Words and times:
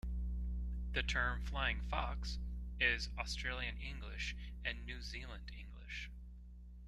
The 0.93 1.03
term 1.03 1.43
"flying 1.43 1.79
fox" 1.81 2.39
is 2.79 3.09
Australian 3.19 3.77
English 3.77 4.35
and 4.65 4.83
New 4.83 4.99
Zealand 4.99 5.51
English. 5.55 6.09